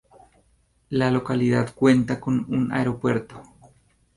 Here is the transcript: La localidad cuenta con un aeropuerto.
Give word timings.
La 0.89 1.11
localidad 1.11 1.75
cuenta 1.75 2.19
con 2.19 2.47
un 2.51 2.71
aeropuerto. 2.71 3.43